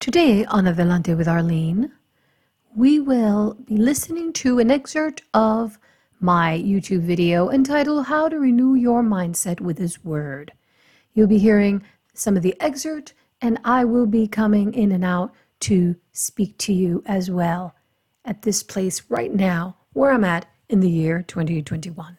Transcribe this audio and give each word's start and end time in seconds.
Today 0.00 0.44
on 0.44 0.68
Adelante 0.68 1.12
with 1.14 1.26
Arlene, 1.26 1.90
we 2.72 3.00
will 3.00 3.54
be 3.64 3.76
listening 3.76 4.32
to 4.34 4.60
an 4.60 4.70
excerpt 4.70 5.22
of 5.34 5.76
my 6.20 6.56
YouTube 6.64 7.00
video 7.00 7.50
entitled 7.50 8.06
How 8.06 8.28
to 8.28 8.38
Renew 8.38 8.74
Your 8.74 9.02
Mindset 9.02 9.60
with 9.60 9.78
His 9.78 10.04
Word. 10.04 10.52
You'll 11.14 11.26
be 11.26 11.38
hearing 11.38 11.82
some 12.14 12.36
of 12.36 12.44
the 12.44 12.54
excerpt, 12.60 13.12
and 13.42 13.58
I 13.64 13.84
will 13.84 14.06
be 14.06 14.28
coming 14.28 14.72
in 14.72 14.92
and 14.92 15.04
out 15.04 15.34
to 15.60 15.96
speak 16.12 16.56
to 16.58 16.72
you 16.72 17.02
as 17.04 17.28
well 17.28 17.74
at 18.24 18.42
this 18.42 18.62
place 18.62 19.02
right 19.08 19.34
now 19.34 19.78
where 19.94 20.12
I'm 20.12 20.24
at 20.24 20.46
in 20.68 20.78
the 20.78 20.88
year 20.88 21.24
2021. 21.26 22.16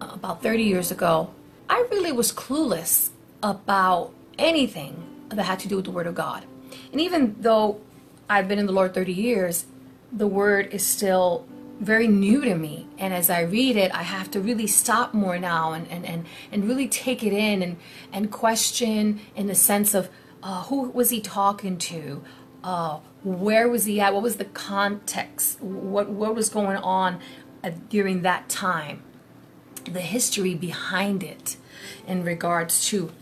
About 0.00 0.44
30 0.44 0.62
years 0.62 0.92
ago, 0.92 1.34
I 1.68 1.84
really 1.90 2.12
was 2.12 2.30
clueless 2.30 3.10
about 3.42 4.12
anything 4.38 5.15
that 5.30 5.44
had 5.44 5.58
to 5.60 5.68
do 5.68 5.76
with 5.76 5.84
the 5.84 5.90
Word 5.90 6.06
of 6.06 6.14
God. 6.14 6.44
And 6.92 7.00
even 7.00 7.36
though 7.40 7.80
I've 8.28 8.48
been 8.48 8.58
in 8.58 8.66
the 8.66 8.72
Lord 8.72 8.94
30 8.94 9.12
years, 9.12 9.66
the 10.12 10.26
Word 10.26 10.68
is 10.72 10.86
still 10.86 11.46
very 11.80 12.08
new 12.08 12.40
to 12.42 12.54
me. 12.54 12.86
And 12.98 13.12
as 13.12 13.28
I 13.28 13.42
read 13.42 13.76
it, 13.76 13.94
I 13.94 14.02
have 14.02 14.30
to 14.32 14.40
really 14.40 14.66
stop 14.66 15.12
more 15.12 15.38
now 15.38 15.72
and, 15.72 15.86
and, 15.88 16.06
and, 16.06 16.26
and 16.50 16.66
really 16.66 16.88
take 16.88 17.22
it 17.22 17.32
in 17.32 17.62
and, 17.62 17.76
and 18.12 18.30
question 18.30 19.20
in 19.34 19.46
the 19.46 19.54
sense 19.54 19.94
of 19.94 20.08
uh, 20.42 20.62
who 20.64 20.88
was 20.90 21.10
he 21.10 21.20
talking 21.20 21.76
to? 21.76 22.22
Uh, 22.64 22.98
where 23.22 23.68
was 23.68 23.84
he 23.84 24.00
at? 24.00 24.14
What 24.14 24.22
was 24.22 24.36
the 24.36 24.44
context? 24.44 25.60
What, 25.60 26.08
what 26.08 26.34
was 26.34 26.48
going 26.48 26.78
on 26.78 27.20
uh, 27.62 27.70
during 27.90 28.22
that 28.22 28.48
time? 28.48 29.02
The 29.84 30.00
history 30.00 30.54
behind 30.54 31.22
it 31.22 31.56
in 32.06 32.24
regards 32.24 32.88
to 32.88 33.12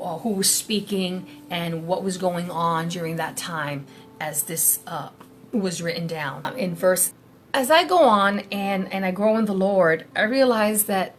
uh, 0.00 0.18
who 0.18 0.30
was 0.30 0.50
speaking 0.50 1.26
and 1.50 1.86
what 1.86 2.02
was 2.02 2.16
going 2.18 2.50
on 2.50 2.88
during 2.88 3.16
that 3.16 3.36
time 3.36 3.86
as 4.20 4.44
this 4.44 4.80
uh, 4.86 5.10
was 5.52 5.82
written 5.82 6.06
down. 6.06 6.42
In 6.56 6.74
verse 6.74 7.12
as 7.54 7.70
i 7.70 7.84
go 7.84 7.98
on 7.98 8.40
and 8.50 8.92
and 8.92 9.04
i 9.04 9.10
grow 9.10 9.36
in 9.36 9.44
the 9.44 9.54
lord 9.54 10.06
i 10.16 10.22
realize 10.22 10.84
that 10.84 11.14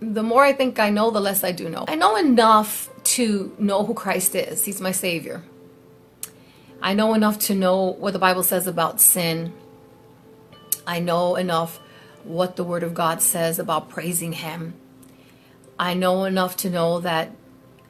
the 0.00 0.22
more 0.22 0.44
i 0.44 0.52
think 0.52 0.78
i 0.78 0.90
know 0.90 1.10
the 1.10 1.20
less 1.20 1.44
i 1.44 1.52
do 1.52 1.68
know. 1.68 1.84
I 1.88 1.94
know 1.94 2.16
enough 2.16 2.90
to 3.04 3.54
know 3.58 3.84
who 3.84 3.94
christ 3.94 4.34
is. 4.34 4.64
He's 4.64 4.80
my 4.80 4.92
savior. 4.92 5.42
I 6.82 6.92
know 6.94 7.14
enough 7.14 7.38
to 7.40 7.54
know 7.54 7.92
what 7.92 8.12
the 8.12 8.18
bible 8.18 8.42
says 8.42 8.66
about 8.66 9.00
sin. 9.00 9.52
I 10.86 11.00
know 11.00 11.36
enough 11.36 11.80
what 12.24 12.56
the 12.56 12.64
word 12.64 12.82
of 12.82 12.94
god 12.94 13.22
says 13.22 13.58
about 13.58 13.88
praising 13.88 14.32
him. 14.32 14.74
I 15.78 15.94
know 15.94 16.24
enough 16.24 16.56
to 16.58 16.70
know 16.70 17.00
that 17.00 17.30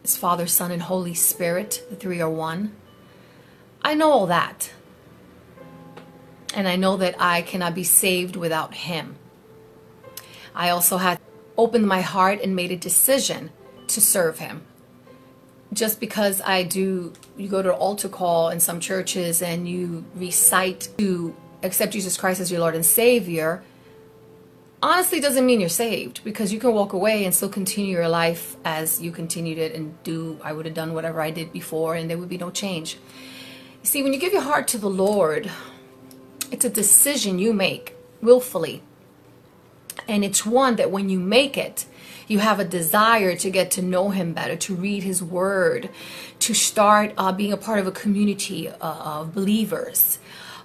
it's 0.04 0.16
father 0.16 0.46
son 0.46 0.70
and 0.70 0.82
holy 0.82 1.14
spirit 1.14 1.84
the 1.90 1.96
three 1.96 2.20
are 2.20 2.30
one 2.30 2.72
i 3.82 3.94
know 3.94 4.12
all 4.12 4.26
that 4.26 4.70
and 6.54 6.68
I 6.68 6.76
know 6.76 6.96
that 6.96 7.16
I 7.18 7.42
cannot 7.42 7.74
be 7.74 7.84
saved 7.84 8.36
without 8.36 8.74
Him. 8.74 9.16
I 10.54 10.70
also 10.70 10.98
had 10.98 11.20
opened 11.58 11.86
my 11.86 12.00
heart 12.00 12.40
and 12.42 12.54
made 12.54 12.70
a 12.70 12.76
decision 12.76 13.50
to 13.88 14.00
serve 14.00 14.38
Him. 14.38 14.62
Just 15.72 15.98
because 15.98 16.40
I 16.42 16.62
do, 16.62 17.12
you 17.36 17.48
go 17.48 17.60
to 17.60 17.70
an 17.70 17.78
altar 17.78 18.08
call 18.08 18.50
in 18.50 18.60
some 18.60 18.78
churches 18.78 19.42
and 19.42 19.68
you 19.68 20.04
recite 20.14 20.88
to 20.98 21.34
accept 21.64 21.92
Jesus 21.92 22.16
Christ 22.16 22.40
as 22.40 22.52
your 22.52 22.60
Lord 22.60 22.76
and 22.76 22.86
Savior, 22.86 23.64
honestly 24.84 25.18
doesn't 25.18 25.46
mean 25.46 25.60
you're 25.60 25.70
saved 25.70 26.22
because 26.24 26.52
you 26.52 26.60
can 26.60 26.74
walk 26.74 26.92
away 26.92 27.24
and 27.24 27.34
still 27.34 27.48
continue 27.48 27.96
your 27.96 28.08
life 28.08 28.56
as 28.66 29.00
you 29.00 29.10
continued 29.10 29.56
it 29.56 29.74
and 29.74 30.00
do, 30.02 30.38
I 30.44 30.52
would 30.52 30.66
have 30.66 30.74
done 30.74 30.92
whatever 30.92 31.22
I 31.22 31.30
did 31.30 31.52
before 31.52 31.94
and 31.94 32.10
there 32.10 32.18
would 32.18 32.28
be 32.28 32.36
no 32.36 32.50
change. 32.50 32.98
You 33.82 33.88
see, 33.88 34.02
when 34.02 34.12
you 34.12 34.20
give 34.20 34.34
your 34.34 34.42
heart 34.42 34.68
to 34.68 34.78
the 34.78 34.90
Lord, 34.90 35.50
it's 36.50 36.66
a 36.66 36.70
decision 36.70 37.38
you 37.38 37.54
make 37.54 37.96
willfully. 38.20 38.82
And 40.06 40.22
it's 40.22 40.44
one 40.44 40.76
that 40.76 40.90
when 40.90 41.08
you 41.08 41.18
make 41.18 41.56
it, 41.56 41.86
you 42.28 42.40
have 42.40 42.60
a 42.60 42.64
desire 42.64 43.36
to 43.36 43.50
get 43.50 43.70
to 43.72 43.82
know 43.82 44.10
him 44.10 44.34
better, 44.34 44.56
to 44.56 44.74
read 44.74 45.02
his 45.02 45.22
word, 45.22 45.88
to 46.40 46.52
start 46.52 47.14
uh, 47.16 47.32
being 47.32 47.54
a 47.54 47.56
part 47.56 47.78
of 47.78 47.86
a 47.86 47.92
community 47.92 48.68
uh, 48.68 48.74
of 48.80 49.34
believers, 49.34 50.18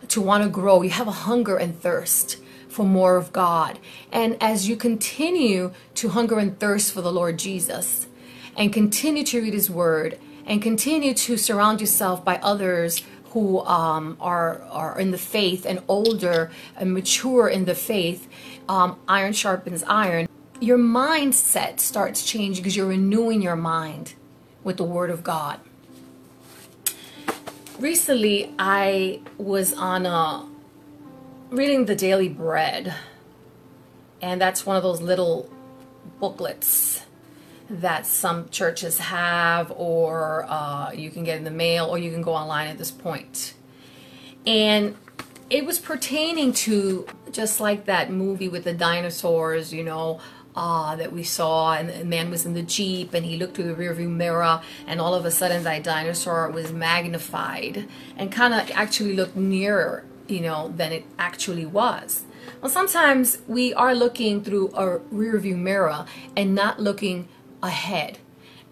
to 0.09 0.19
want 0.19 0.43
to 0.43 0.49
grow. 0.49 0.81
You 0.81 0.89
have 0.89 1.07
a 1.07 1.11
hunger 1.11 1.55
and 1.55 1.79
thirst 1.79 2.37
for 2.69 2.85
more 2.85 3.17
of 3.17 3.33
God. 3.33 3.79
And 4.11 4.37
as 4.41 4.69
you 4.69 4.75
continue 4.75 5.73
to 5.95 6.09
hunger 6.09 6.39
and 6.39 6.57
thirst 6.59 6.93
for 6.93 7.01
the 7.01 7.11
Lord 7.11 7.37
Jesus 7.37 8.07
and 8.55 8.71
continue 8.71 9.23
to 9.25 9.41
read 9.41 9.53
his 9.53 9.69
word 9.69 10.19
and 10.45 10.61
continue 10.61 11.13
to 11.13 11.37
surround 11.37 11.81
yourself 11.81 12.23
by 12.23 12.37
others 12.37 13.03
who 13.31 13.59
um, 13.65 14.17
are 14.19 14.61
are 14.63 14.99
in 14.99 15.11
the 15.11 15.17
faith 15.17 15.65
and 15.65 15.81
older 15.87 16.51
and 16.75 16.93
mature 16.93 17.47
in 17.47 17.65
the 17.65 17.75
faith, 17.75 18.27
um, 18.67 18.99
iron 19.07 19.33
sharpens 19.33 19.83
iron. 19.83 20.27
Your 20.59 20.77
mindset 20.77 21.79
starts 21.79 22.25
changing 22.25 22.63
because 22.63 22.75
you're 22.75 22.87
renewing 22.87 23.41
your 23.41 23.55
mind 23.55 24.13
with 24.63 24.77
the 24.77 24.83
Word 24.83 25.09
of 25.09 25.23
God. 25.23 25.59
Recently, 27.79 28.53
I 28.59 29.21
was 29.37 29.73
on 29.73 30.05
a 30.05 30.48
reading 31.51 31.85
the 31.85 31.95
Daily 31.95 32.29
Bread, 32.29 32.93
and 34.21 34.39
that's 34.39 34.67
one 34.67 34.77
of 34.77 34.83
those 34.83 35.01
little 35.01 35.49
booklets 36.19 37.05
that 37.69 38.05
some 38.05 38.49
churches 38.49 38.99
have, 38.99 39.71
or 39.75 40.45
uh, 40.47 40.91
you 40.91 41.09
can 41.09 41.23
get 41.23 41.37
in 41.37 41.43
the 41.43 41.51
mail, 41.51 41.87
or 41.87 41.97
you 41.97 42.11
can 42.11 42.21
go 42.21 42.33
online 42.33 42.67
at 42.67 42.77
this 42.77 42.91
point. 42.91 43.55
And 44.45 44.95
it 45.49 45.65
was 45.65 45.79
pertaining 45.79 46.53
to 46.53 47.07
just 47.31 47.59
like 47.59 47.85
that 47.85 48.11
movie 48.11 48.47
with 48.47 48.63
the 48.63 48.73
dinosaurs, 48.73 49.73
you 49.73 49.83
know, 49.83 50.19
uh, 50.55 50.95
that 50.97 51.11
we 51.11 51.23
saw, 51.23 51.73
and 51.73 51.89
the 51.89 52.05
man 52.05 52.29
was 52.29 52.45
in 52.45 52.53
the 52.53 52.61
jeep, 52.61 53.15
and 53.15 53.25
he 53.25 53.37
looked 53.37 53.55
through 53.55 53.73
the 53.73 53.81
rearview 53.81 54.07
mirror, 54.07 54.61
and 54.85 55.01
all 55.01 55.15
of 55.15 55.25
a 55.25 55.31
sudden 55.31 55.63
that 55.63 55.83
dinosaur 55.83 56.47
was 56.49 56.71
magnified 56.71 57.87
and 58.17 58.31
kind 58.31 58.53
of 58.53 58.69
actually 58.75 59.13
looked 59.13 59.35
nearer, 59.35 60.03
you 60.29 60.41
know, 60.41 60.73
than 60.75 60.91
it 60.91 61.05
actually 61.17 61.65
was. 61.65 62.23
Well, 62.61 62.69
sometimes 62.69 63.39
we 63.47 63.73
are 63.73 63.95
looking 63.95 64.43
through 64.43 64.69
a 64.69 64.99
rearview 65.13 65.57
mirror 65.57 66.05
and 66.35 66.55
not 66.55 66.79
looking 66.79 67.27
ahead. 67.61 68.19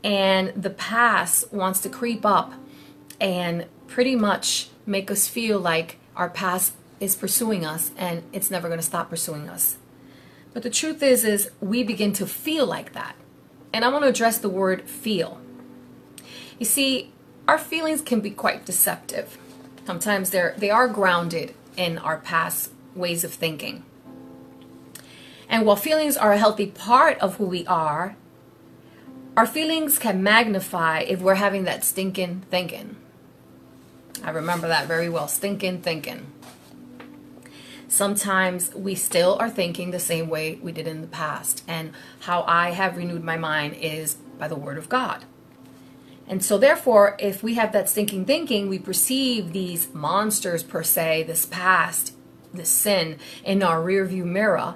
And 0.03 0.49
the 0.61 0.69
past 0.69 1.51
wants 1.51 1.79
to 1.81 1.89
creep 1.89 2.25
up 2.25 2.53
and 3.19 3.65
pretty 3.87 4.15
much 4.15 4.69
make 4.85 5.09
us 5.09 5.27
feel 5.27 5.59
like 5.59 5.99
our 6.15 6.29
past 6.29 6.73
is 6.99 7.15
pursuing 7.15 7.65
us 7.65 7.91
and 7.97 8.23
it's 8.33 8.49
never 8.49 8.67
going 8.67 8.79
to 8.79 8.85
stop 8.85 9.09
pursuing 9.09 9.49
us. 9.49 9.77
But 10.53 10.63
the 10.63 10.69
truth 10.69 11.03
is 11.03 11.23
is 11.23 11.51
we 11.61 11.83
begin 11.83 12.13
to 12.13 12.25
feel 12.25 12.65
like 12.65 12.93
that. 12.93 13.15
And 13.73 13.85
I 13.85 13.89
want 13.89 14.03
to 14.03 14.09
address 14.09 14.37
the 14.37 14.49
word 14.49 14.89
feel. 14.89 15.39
You 16.57 16.65
see, 16.65 17.11
our 17.47 17.57
feelings 17.57 18.01
can 18.01 18.21
be 18.21 18.31
quite 18.31 18.65
deceptive. 18.65 19.37
Sometimes 19.87 20.31
they're 20.31 20.53
they 20.57 20.69
are 20.69 20.89
grounded 20.89 21.53
in 21.77 21.97
our 21.99 22.17
past 22.17 22.71
ways 22.93 23.23
of 23.23 23.33
thinking. 23.33 23.85
And 25.47 25.65
while 25.65 25.77
feelings 25.77 26.17
are 26.17 26.33
a 26.33 26.37
healthy 26.37 26.67
part 26.67 27.17
of 27.19 27.35
who 27.35 27.45
we 27.45 27.65
are, 27.67 28.17
our 29.37 29.47
feelings 29.47 29.97
can 29.97 30.21
magnify 30.21 30.99
if 30.99 31.21
we're 31.21 31.35
having 31.35 31.63
that 31.63 31.85
stinking 31.85 32.43
thinking. 32.51 32.97
I 34.21 34.31
remember 34.31 34.67
that 34.67 34.87
very 34.87 35.07
well 35.07 35.29
stinking 35.29 35.83
thinking. 35.83 36.33
Sometimes 37.87 38.75
we 38.75 38.93
still 38.93 39.37
are 39.39 39.49
thinking 39.49 39.91
the 39.91 39.99
same 39.99 40.27
way 40.27 40.55
we 40.55 40.73
did 40.73 40.85
in 40.85 40.99
the 40.99 41.07
past. 41.07 41.63
And 41.65 41.93
how 42.19 42.43
I 42.45 42.71
have 42.71 42.97
renewed 42.97 43.23
my 43.23 43.37
mind 43.37 43.75
is 43.75 44.15
by 44.37 44.49
the 44.49 44.57
Word 44.57 44.77
of 44.77 44.89
God. 44.89 45.23
And 46.27 46.43
so, 46.43 46.57
therefore, 46.57 47.15
if 47.19 47.41
we 47.41 47.53
have 47.55 47.71
that 47.71 47.89
stinking 47.89 48.25
thinking, 48.25 48.67
we 48.67 48.79
perceive 48.79 49.53
these 49.53 49.93
monsters 49.93 50.61
per 50.61 50.83
se, 50.83 51.23
this 51.23 51.45
past, 51.45 52.13
this 52.53 52.69
sin 52.69 53.17
in 53.45 53.63
our 53.63 53.79
rearview 53.79 54.25
mirror, 54.25 54.75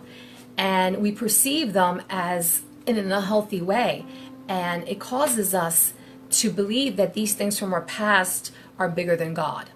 and 0.57 0.97
we 0.97 1.11
perceive 1.11 1.73
them 1.73 2.01
as 2.09 2.61
in 2.85 2.97
an 2.97 3.11
unhealthy 3.11 3.61
way 3.61 4.05
and 4.51 4.85
it 4.85 4.99
causes 4.99 5.53
us 5.53 5.93
to 6.29 6.51
believe 6.51 6.97
that 6.97 7.13
these 7.13 7.33
things 7.33 7.57
from 7.57 7.73
our 7.73 7.83
past 7.83 8.51
are 8.77 8.89
bigger 8.89 9.15
than 9.15 9.33
God. 9.33 9.69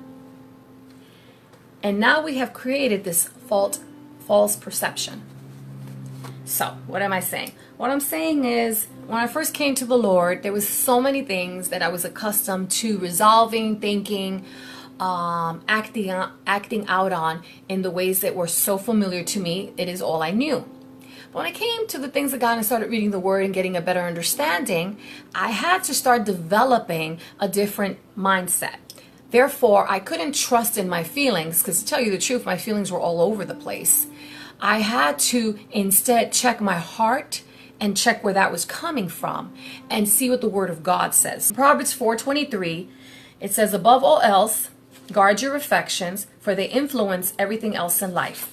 And 1.82 1.98
now 1.98 2.22
we 2.22 2.40
have 2.40 2.52
created 2.52 3.06
this 3.06 3.26
fault, 3.26 3.80
false 4.28 4.58
perception. 4.58 5.22
So, 6.46 6.78
what 6.86 7.02
am 7.02 7.12
I 7.12 7.22
saying? 7.22 7.54
What 7.78 7.90
I'm 7.90 8.00
saying 8.00 8.46
is, 8.46 8.86
when 9.08 9.18
I 9.18 9.26
first 9.26 9.56
came 9.56 9.74
to 9.76 9.86
the 9.86 9.98
Lord, 9.98 10.44
there 10.44 10.54
was 10.54 10.70
so 10.70 11.02
many 11.02 11.24
things 11.24 11.70
that 11.70 11.82
I 11.82 11.88
was 11.88 12.06
accustomed 12.06 12.70
to 12.72 13.00
resolving, 13.00 13.80
thinking, 13.80 14.46
um, 15.00 15.64
acting, 15.68 16.12
acting 16.46 16.88
out 16.88 17.12
on 17.12 17.42
in 17.68 17.82
the 17.82 17.90
ways 17.90 18.22
that 18.22 18.36
were 18.36 18.46
so 18.46 18.78
familiar 18.78 19.24
to 19.24 19.40
me. 19.40 19.74
It 19.76 19.90
is 19.90 20.04
all 20.04 20.22
I 20.22 20.30
knew. 20.30 20.70
But 21.32 21.40
when 21.40 21.46
I 21.48 21.52
came 21.52 21.88
to 21.88 21.98
the 21.98 22.10
things 22.10 22.32
of 22.32 22.40
God 22.40 22.58
and 22.58 22.66
started 22.66 22.92
reading 22.92 23.10
the 23.10 23.20
Word 23.20 23.44
and 23.44 23.54
getting 23.54 23.76
a 23.76 23.82
better 23.82 24.02
understanding, 24.02 25.00
I 25.34 25.50
had 25.50 25.84
to 25.86 25.96
start 25.96 26.26
developing 26.26 27.20
a 27.40 27.50
different 27.50 27.98
mindset. 28.16 28.76
Therefore, 29.32 29.90
I 29.90 30.00
couldn't 30.00 30.36
trust 30.36 30.78
in 30.78 30.88
my 30.88 31.04
feelings 31.04 31.64
because 31.64 31.82
to 31.82 31.86
tell 31.88 32.00
you 32.00 32.12
the 32.12 32.20
truth, 32.20 32.46
my 32.46 32.56
feelings 32.56 32.92
were 32.92 33.00
all 33.00 33.20
over 33.20 33.44
the 33.44 33.56
place. 33.56 34.06
I 34.60 34.80
had 34.80 35.20
to 35.20 35.60
instead 35.72 36.32
check 36.32 36.62
my 36.62 36.80
heart 36.80 37.42
and 37.80 37.98
check 37.98 38.24
where 38.24 38.34
that 38.34 38.52
was 38.52 38.66
coming 38.66 39.10
from 39.10 39.54
and 39.90 40.08
see 40.08 40.30
what 40.30 40.42
the 40.42 40.50
word 40.50 40.70
of 40.70 40.84
God 40.84 41.14
says. 41.14 41.52
Proverbs 41.52 41.94
4:23 41.94 42.88
it 43.42 43.54
says 43.54 43.74
above 43.74 44.04
all 44.04 44.22
else 44.22 44.70
guard 45.12 45.42
your 45.42 45.56
affections 45.56 46.28
for 46.40 46.56
they 46.56 46.70
influence 46.70 47.34
everything 47.38 47.76
else 47.76 48.02
in 48.02 48.14
life. 48.14 48.52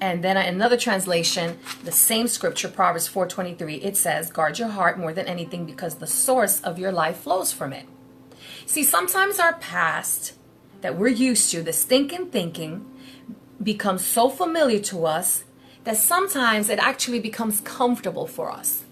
And 0.00 0.22
then 0.22 0.36
another 0.36 0.76
translation, 0.76 1.58
the 1.82 1.92
same 1.92 2.28
scripture 2.28 2.68
Proverbs 2.68 3.08
4:23 3.08 3.82
it 3.82 3.96
says 3.96 4.30
guard 4.30 4.58
your 4.58 4.68
heart 4.68 4.98
more 4.98 5.14
than 5.14 5.26
anything 5.26 5.64
because 5.64 5.96
the 5.96 6.06
source 6.06 6.60
of 6.60 6.78
your 6.78 6.92
life 6.92 7.18
flows 7.18 7.52
from 7.52 7.72
it. 7.72 7.86
See, 8.66 8.84
sometimes 8.84 9.38
our 9.38 9.54
past 9.54 10.34
that 10.82 10.98
we're 10.98 11.08
used 11.08 11.50
to, 11.50 11.62
the 11.62 11.72
stinking 11.72 12.26
thinking, 12.26 12.84
becomes 13.62 14.04
so 14.04 14.28
familiar 14.28 14.80
to 14.80 15.06
us 15.06 15.44
that 15.84 15.96
sometimes 15.96 16.68
it 16.68 16.78
actually 16.78 17.20
becomes 17.20 17.60
comfortable 17.60 18.26
for 18.26 18.50
us. 18.50 18.84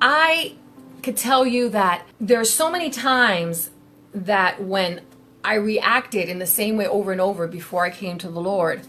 I 0.00 0.54
could 1.02 1.16
tell 1.16 1.46
you 1.46 1.68
that 1.70 2.06
there 2.20 2.40
are 2.40 2.44
so 2.44 2.70
many 2.70 2.90
times 2.90 3.70
that 4.12 4.62
when 4.62 5.00
I 5.42 5.54
reacted 5.54 6.28
in 6.28 6.38
the 6.38 6.46
same 6.46 6.76
way 6.76 6.86
over 6.86 7.12
and 7.12 7.20
over 7.20 7.46
before 7.46 7.84
I 7.84 7.90
came 7.90 8.18
to 8.18 8.28
the 8.28 8.40
Lord, 8.40 8.82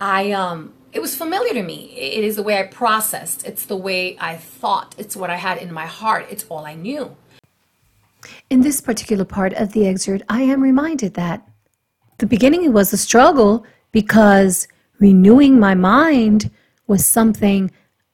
I 0.00 0.32
um 0.32 0.72
it 0.92 1.02
was 1.02 1.14
familiar 1.14 1.52
to 1.52 1.62
me. 1.62 1.92
It 1.94 2.24
is 2.24 2.36
the 2.36 2.42
way 2.42 2.58
I 2.58 2.62
processed. 2.62 3.46
It's 3.46 3.66
the 3.66 3.76
way 3.76 4.16
I 4.18 4.36
thought. 4.36 4.94
It's 4.96 5.14
what 5.14 5.28
I 5.28 5.36
had 5.36 5.58
in 5.58 5.70
my 5.70 5.84
heart. 5.84 6.26
It's 6.30 6.44
all 6.48 6.64
I 6.64 6.74
knew. 6.74 7.14
In 8.48 8.62
this 8.62 8.80
particular 8.80 9.26
part 9.26 9.52
of 9.54 9.72
the 9.72 9.86
excerpt, 9.86 10.22
I 10.28 10.42
am 10.42 10.62
reminded 10.62 11.14
that 11.14 11.46
the 12.18 12.26
beginning 12.26 12.72
was 12.72 12.92
a 12.92 12.96
struggle 12.96 13.64
because 13.92 14.68
renewing 14.98 15.60
my 15.60 15.74
mind 15.74 16.50
was 16.86 17.04
something 17.04 17.70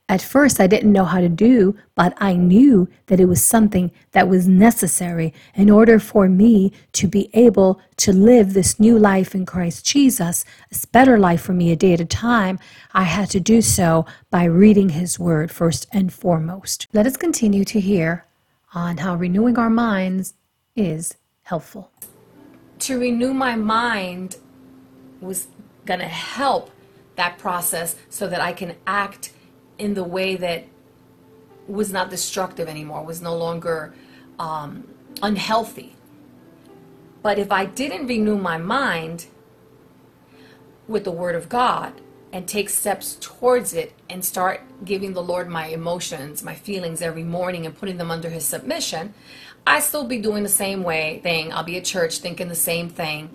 at 0.09 0.21
first 0.21 0.59
I 0.59 0.67
didn't 0.67 0.91
know 0.91 1.05
how 1.05 1.21
to 1.21 1.29
do, 1.29 1.77
but 1.95 2.13
I 2.17 2.33
knew 2.33 2.89
that 3.05 3.21
it 3.21 3.25
was 3.25 3.43
something 3.43 3.89
that 4.11 4.27
was 4.27 4.47
necessary 4.47 5.33
in 5.55 5.69
order 5.69 5.97
for 5.97 6.27
me 6.27 6.73
to 6.91 7.07
be 7.07 7.29
able 7.33 7.79
to 7.97 8.11
live 8.11 8.53
this 8.53 8.79
new 8.81 8.99
life 8.99 9.33
in 9.33 9.45
Christ 9.45 9.85
Jesus, 9.85 10.43
a 10.71 10.87
better 10.87 11.17
life 11.17 11.41
for 11.41 11.53
me 11.53 11.71
a 11.71 11.77
day 11.77 11.93
at 11.93 12.01
a 12.01 12.05
time. 12.05 12.59
I 12.93 13.03
had 13.03 13.29
to 13.31 13.39
do 13.39 13.61
so 13.61 14.05
by 14.29 14.43
reading 14.43 14.89
His 14.89 15.17
Word 15.17 15.51
first 15.51 15.87
and 15.93 16.13
foremost. 16.13 16.87
Let 16.91 17.07
us 17.07 17.15
continue 17.15 17.63
to 17.63 17.79
hear 17.79 18.25
on 18.73 18.97
how 18.97 19.15
renewing 19.15 19.57
our 19.57 19.69
minds 19.69 20.33
is 20.75 21.15
helpful. 21.43 21.92
To 22.83 22.99
renew 22.99 23.33
my 23.33 23.55
mind 23.55 24.37
was 25.21 25.47
going 25.85 26.01
to 26.01 26.05
help 26.05 26.69
that 27.15 27.37
process 27.37 27.95
so 28.09 28.27
that 28.27 28.41
I 28.41 28.51
can 28.51 28.75
act 28.85 29.31
in 29.77 29.93
the 29.93 30.03
way 30.03 30.35
that 30.35 30.65
was 31.67 31.93
not 31.93 32.09
destructive 32.09 32.67
anymore, 32.67 33.05
was 33.05 33.21
no 33.21 33.37
longer 33.37 33.93
um, 34.37 34.87
unhealthy. 35.21 35.95
But 37.21 37.39
if 37.39 37.53
I 37.53 37.65
didn't 37.65 38.07
renew 38.07 38.37
my 38.37 38.57
mind 38.57 39.27
with 40.89 41.05
the 41.05 41.11
Word 41.11 41.35
of 41.35 41.47
God, 41.47 41.93
and 42.33 42.47
take 42.47 42.67
steps 42.67 43.15
towards 43.21 43.75
it 43.75 43.93
and 44.09 44.25
start 44.25 44.61
giving 44.83 45.13
the 45.13 45.21
Lord 45.21 45.47
my 45.47 45.67
emotions, 45.67 46.43
my 46.43 46.55
feelings 46.55 46.99
every 46.99 47.23
morning 47.23 47.67
and 47.67 47.77
putting 47.77 47.97
them 47.97 48.09
under 48.09 48.27
his 48.27 48.43
submission, 48.43 49.13
I 49.65 49.79
still 49.79 50.05
be 50.05 50.19
doing 50.19 50.43
the 50.43 50.49
same 50.49 50.83
way 50.83 51.19
thing. 51.23 51.53
I'll 51.53 51.63
be 51.63 51.77
at 51.77 51.85
church 51.85 52.19
thinking 52.19 52.49
the 52.49 52.55
same 52.55 52.89
thing. 52.89 53.29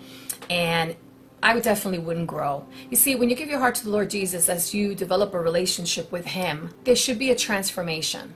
And 0.51 0.97
I 1.43 1.59
definitely 1.61 2.01
wouldn't 2.01 2.27
grow. 2.27 2.67
You 2.91 2.97
see, 2.97 3.15
when 3.15 3.31
you 3.31 3.37
give 3.37 3.49
your 3.49 3.61
heart 3.61 3.77
to 3.77 3.85
the 3.85 3.91
Lord 3.91 4.11
Jesus, 4.11 4.49
as 4.49 4.75
you 4.75 4.95
develop 4.95 5.35
a 5.35 5.41
relationship 5.41 6.11
with 6.11 6.27
Him, 6.27 6.75
there 6.85 6.97
should 6.97 7.19
be 7.19 7.31
a 7.31 7.37
transformation. 7.37 8.35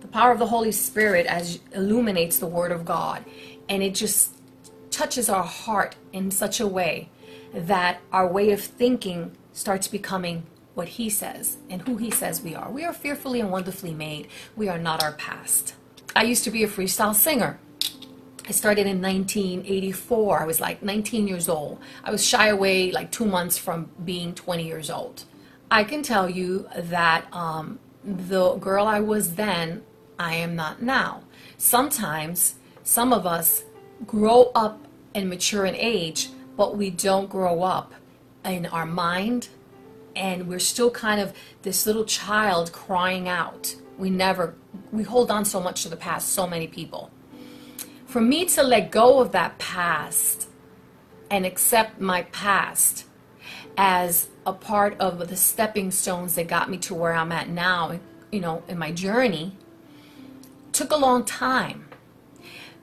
The 0.00 0.08
power 0.08 0.30
of 0.30 0.38
the 0.38 0.46
Holy 0.46 0.72
Spirit 0.72 1.26
as 1.26 1.58
illuminates 1.72 2.38
the 2.38 2.46
Word 2.46 2.70
of 2.70 2.84
God, 2.84 3.24
and 3.68 3.82
it 3.82 3.94
just 3.94 4.34
touches 4.90 5.28
our 5.28 5.42
heart 5.42 5.96
in 6.12 6.30
such 6.30 6.60
a 6.60 6.66
way 6.66 7.08
that 7.52 8.00
our 8.12 8.26
way 8.26 8.52
of 8.52 8.60
thinking 8.60 9.36
starts 9.52 9.88
becoming 9.88 10.44
what 10.74 10.88
he 10.88 11.10
says 11.10 11.56
and 11.68 11.82
who 11.82 11.96
he 11.96 12.10
says 12.10 12.42
we 12.42 12.54
are. 12.54 12.70
We 12.70 12.84
are 12.84 12.92
fearfully 12.92 13.40
and 13.40 13.50
wonderfully 13.50 13.94
made. 13.94 14.28
We 14.54 14.68
are 14.68 14.78
not 14.78 15.02
our 15.02 15.12
past. 15.12 15.74
I 16.16 16.22
used 16.22 16.44
to 16.44 16.50
be 16.50 16.64
a 16.64 16.66
freestyle 16.66 17.14
singer. 17.14 17.58
I 18.48 18.52
started 18.52 18.86
in 18.86 19.02
1984. 19.02 20.40
I 20.40 20.46
was 20.46 20.60
like 20.60 20.82
19 20.82 21.28
years 21.28 21.46
old. 21.46 21.78
I 22.02 22.10
was 22.10 22.26
shy 22.26 22.48
away 22.48 22.90
like 22.90 23.10
two 23.10 23.26
months 23.26 23.58
from 23.58 23.90
being 24.02 24.34
20 24.34 24.66
years 24.66 24.88
old. 24.88 25.24
I 25.70 25.84
can 25.84 26.02
tell 26.02 26.30
you 26.30 26.68
that 26.74 27.26
um, 27.34 27.78
the 28.02 28.54
girl 28.54 28.86
I 28.86 29.00
was 29.00 29.34
then, 29.34 29.82
I 30.18 30.36
am 30.36 30.56
not 30.56 30.80
now. 30.80 31.22
Sometimes 31.58 32.54
some 32.82 33.12
of 33.12 33.26
us 33.26 33.64
grow 34.06 34.52
up 34.54 34.86
and 35.14 35.28
mature 35.28 35.66
in 35.66 35.74
age, 35.74 36.30
but 36.56 36.78
we 36.78 36.88
don't 36.88 37.28
grow 37.28 37.62
up 37.62 37.92
in 38.42 38.64
our 38.66 38.86
mind 38.86 39.48
and 40.14 40.48
we're 40.48 40.60
still 40.60 40.90
kind 40.90 41.20
of 41.20 41.34
this 41.60 41.84
little 41.84 42.06
child 42.06 42.72
crying 42.72 43.28
out. 43.28 43.74
We 43.98 44.08
never, 44.08 44.54
we 44.92 45.02
hold 45.02 45.30
on 45.30 45.44
so 45.44 45.60
much 45.60 45.82
to 45.82 45.88
the 45.88 45.96
past, 45.96 46.30
so 46.30 46.46
many 46.46 46.66
people. 46.66 47.10
For 48.06 48.20
me 48.20 48.44
to 48.46 48.62
let 48.62 48.90
go 48.90 49.20
of 49.20 49.32
that 49.32 49.58
past 49.58 50.48
and 51.30 51.44
accept 51.44 52.00
my 52.00 52.22
past 52.24 53.04
as 53.76 54.28
a 54.46 54.52
part 54.52 54.98
of 55.00 55.28
the 55.28 55.36
stepping 55.36 55.90
stones 55.90 56.34
that 56.36 56.48
got 56.48 56.70
me 56.70 56.78
to 56.78 56.94
where 56.94 57.12
I'm 57.12 57.32
at 57.32 57.48
now, 57.48 57.98
you 58.30 58.40
know, 58.40 58.62
in 58.68 58.78
my 58.78 58.92
journey, 58.92 59.56
took 60.72 60.92
a 60.92 60.96
long 60.96 61.24
time 61.24 61.88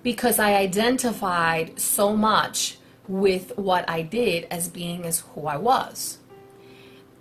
because 0.03 0.39
I 0.39 0.55
identified 0.55 1.79
so 1.79 2.15
much 2.15 2.77
with 3.07 3.57
what 3.57 3.89
I 3.89 4.01
did 4.01 4.45
as 4.51 4.67
being 4.67 5.05
as 5.05 5.19
who 5.33 5.47
I 5.47 5.57
was. 5.57 6.19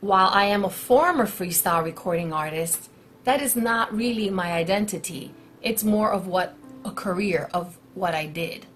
While 0.01 0.31
I 0.33 0.47
am 0.47 0.65
a 0.65 0.71
former 0.71 1.27
freestyle 1.27 1.85
recording 1.85 2.33
artist, 2.33 2.91
that 3.25 3.41
is 3.41 3.55
not 3.55 3.95
really 3.95 4.31
my 4.31 4.53
identity. 4.53 5.35
It's 5.63 5.85
more 5.85 6.11
of 6.11 6.27
what 6.27 6.55
a 6.85 6.91
career 6.91 7.49
of 7.55 7.79
what 7.95 8.15
I 8.15 8.27
did. 8.27 8.67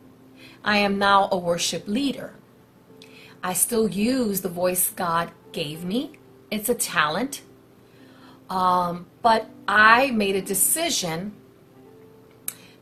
I 0.64 0.78
am 0.78 0.98
now 0.98 1.28
a 1.32 1.38
worship 1.38 1.86
leader. 1.88 2.34
I 3.42 3.52
still 3.52 3.88
use 3.88 4.40
the 4.40 4.48
voice 4.48 4.90
God 4.90 5.30
gave 5.52 5.84
me. 5.84 6.18
It's 6.50 6.68
a 6.68 6.74
talent. 6.74 7.42
Um, 8.48 9.06
but 9.22 9.48
I 9.66 10.10
made 10.10 10.36
a 10.36 10.42
decision 10.42 11.32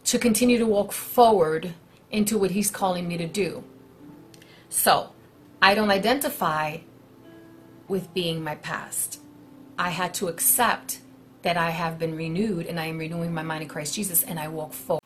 to 0.05 0.19
continue 0.19 0.59
to 0.59 0.67
walk 0.67 0.93
forward 0.93 1.73
into 2.11 2.39
what 2.39 2.51
He's 2.51 2.71
calling 2.71 3.09
me 3.09 3.17
to 3.17 3.27
do. 3.27 3.65
So 4.69 5.11
I 5.63 5.75
don't 5.75 5.91
identify 5.91 6.79
with 7.89 8.13
being 8.13 8.43
my 8.43 8.57
past. 8.57 9.21
I 9.79 9.91
had 9.91 10.15
to 10.15 10.29
accept 10.29 11.01
that 11.45 11.57
I 11.57 11.71
have 11.71 11.99
been 11.99 12.17
renewed 12.17 12.67
and 12.67 12.81
I 12.81 12.87
am 12.87 12.99
renewing 12.99 13.33
my 13.33 13.43
mind 13.43 13.63
in 13.63 13.69
Christ 13.69 13.95
Jesus 13.95 14.23
and 14.25 14.41
I 14.41 14.49
walk 14.49 14.73
forward. 14.73 15.03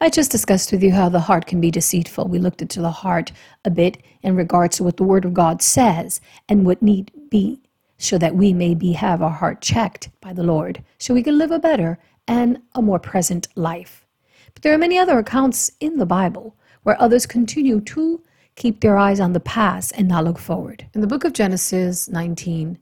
I 0.00 0.08
just 0.08 0.30
discussed 0.30 0.72
with 0.72 0.82
you 0.82 0.92
how 0.92 1.10
the 1.10 1.20
heart 1.20 1.46
can 1.46 1.60
be 1.60 1.70
deceitful. 1.70 2.28
We 2.28 2.38
looked 2.38 2.62
into 2.62 2.80
the 2.80 2.90
heart 2.90 3.32
a 3.64 3.70
bit 3.70 3.98
in 4.22 4.34
regards 4.34 4.78
to 4.78 4.84
what 4.84 4.96
the 4.96 5.04
Word 5.04 5.24
of 5.26 5.34
God 5.34 5.60
says 5.60 6.20
and 6.48 6.64
what 6.64 6.80
need 6.80 7.12
be 7.30 7.60
so 7.98 8.16
that 8.16 8.34
we 8.34 8.54
may 8.54 8.74
be 8.74 8.92
have 8.92 9.20
our 9.20 9.30
heart 9.30 9.60
checked 9.60 10.08
by 10.20 10.32
the 10.32 10.42
Lord 10.42 10.82
so 10.98 11.12
we 11.12 11.22
can 11.22 11.36
live 11.36 11.50
a 11.50 11.58
better 11.58 11.98
and 12.26 12.62
a 12.74 12.80
more 12.80 12.98
present 12.98 13.48
life. 13.56 14.06
But 14.54 14.62
there 14.62 14.72
are 14.72 14.78
many 14.78 14.98
other 14.98 15.18
accounts 15.18 15.70
in 15.80 15.98
the 15.98 16.06
Bible 16.06 16.54
where 16.84 17.00
others 17.02 17.26
continue 17.26 17.80
to 17.80 18.22
keep 18.54 18.80
their 18.80 18.96
eyes 18.96 19.20
on 19.20 19.32
the 19.32 19.40
past 19.40 19.92
and 19.96 20.08
not 20.08 20.24
look 20.24 20.38
forward. 20.38 20.86
In 20.94 21.00
the 21.00 21.06
book 21.06 21.24
of 21.24 21.32
Genesis 21.32 22.08
19, 22.08 22.78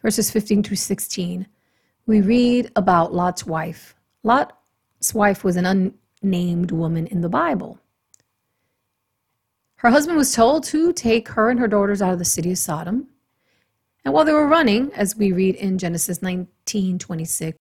verses 0.00 0.30
15 0.30 0.62
to 0.62 0.76
16, 0.76 1.46
we 2.06 2.20
read 2.20 2.70
about 2.74 3.14
Lot's 3.14 3.46
wife. 3.46 3.94
Lot's 4.22 5.14
wife 5.14 5.44
was 5.44 5.56
an 5.56 5.94
unnamed 6.22 6.70
woman 6.72 7.06
in 7.06 7.20
the 7.20 7.28
Bible. 7.28 7.78
Her 9.76 9.90
husband 9.90 10.16
was 10.16 10.34
told 10.34 10.64
to 10.64 10.92
take 10.92 11.28
her 11.30 11.50
and 11.50 11.58
her 11.60 11.68
daughters 11.68 12.02
out 12.02 12.12
of 12.12 12.18
the 12.18 12.24
city 12.24 12.52
of 12.52 12.58
Sodom. 12.58 13.08
And 14.04 14.12
while 14.12 14.24
they 14.24 14.32
were 14.32 14.46
running, 14.46 14.92
as 14.94 15.16
we 15.16 15.32
read 15.32 15.54
in 15.56 15.78
Genesis 15.78 16.20
19:26, 16.22 17.58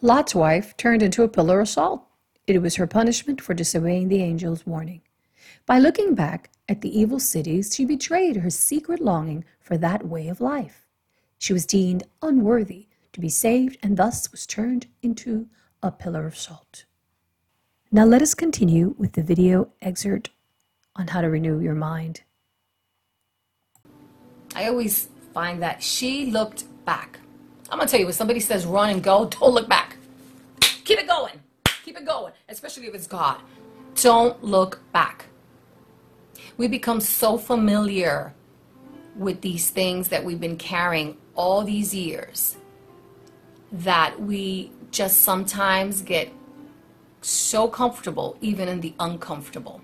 Lot's 0.00 0.34
wife 0.34 0.76
turned 0.76 1.02
into 1.02 1.22
a 1.22 1.28
pillar 1.28 1.60
of 1.60 1.68
salt. 1.68 2.04
It 2.46 2.60
was 2.62 2.76
her 2.76 2.86
punishment 2.86 3.40
for 3.40 3.54
disobeying 3.54 4.08
the 4.08 4.22
angel's 4.22 4.66
warning. 4.66 5.02
By 5.66 5.78
looking 5.78 6.14
back 6.14 6.50
at 6.68 6.80
the 6.80 6.98
evil 6.98 7.20
cities, 7.20 7.74
she 7.74 7.84
betrayed 7.84 8.36
her 8.36 8.50
secret 8.50 9.00
longing 9.00 9.44
for 9.60 9.76
that 9.78 10.06
way 10.06 10.28
of 10.28 10.40
life. 10.40 10.86
She 11.38 11.52
was 11.52 11.66
deemed 11.66 12.04
unworthy 12.22 12.88
to 13.18 13.20
be 13.20 13.28
saved 13.28 13.76
and 13.82 13.96
thus 13.96 14.30
was 14.30 14.46
turned 14.46 14.86
into 15.02 15.48
a 15.82 15.90
pillar 15.90 16.24
of 16.24 16.36
salt. 16.36 16.84
Now 17.90 18.04
let 18.04 18.22
us 18.22 18.32
continue 18.32 18.94
with 18.96 19.14
the 19.14 19.24
video 19.24 19.70
excerpt 19.82 20.30
on 20.94 21.08
how 21.08 21.22
to 21.22 21.28
renew 21.28 21.58
your 21.58 21.74
mind. 21.74 22.22
I 24.54 24.68
always 24.68 25.08
find 25.34 25.60
that 25.64 25.82
she 25.82 26.26
looked 26.26 26.62
back. 26.84 27.18
I'm 27.70 27.78
gonna 27.78 27.90
tell 27.90 27.98
you, 27.98 28.06
when 28.06 28.14
somebody 28.14 28.38
says 28.38 28.64
run 28.64 28.90
and 28.90 29.02
go, 29.02 29.26
don't 29.26 29.52
look 29.52 29.68
back. 29.68 29.96
Keep 30.60 31.00
it 31.00 31.08
going. 31.08 31.40
Keep 31.84 31.98
it 31.98 32.06
going, 32.06 32.32
especially 32.48 32.86
if 32.86 32.94
it's 32.94 33.08
God. 33.08 33.40
Don't 33.96 34.44
look 34.44 34.80
back. 34.92 35.26
We 36.56 36.68
become 36.68 37.00
so 37.00 37.36
familiar 37.36 38.32
with 39.16 39.40
these 39.40 39.70
things 39.70 40.06
that 40.08 40.24
we've 40.24 40.40
been 40.40 40.56
carrying 40.56 41.16
all 41.34 41.64
these 41.64 41.92
years 41.92 42.58
that 43.72 44.20
we 44.20 44.70
just 44.90 45.22
sometimes 45.22 46.02
get 46.02 46.32
so 47.20 47.68
comfortable, 47.68 48.36
even 48.40 48.68
in 48.68 48.80
the 48.80 48.94
uncomfortable. 48.98 49.80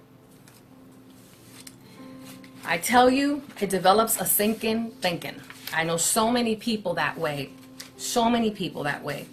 I 2.64 2.79
tell 2.79 3.11
you, 3.11 3.43
it 3.61 3.69
develops 3.69 4.21
a 4.21 4.25
sinking 4.25 4.93
thinking. 5.03 5.35
I 5.73 5.85
know 5.85 5.97
so 5.99 6.31
many 6.31 6.57
people 6.57 6.95
that 6.95 7.19
way, 7.19 7.50
so 7.97 8.31
many 8.31 8.50
people 8.50 8.85
that 8.85 9.03
way, 9.03 9.26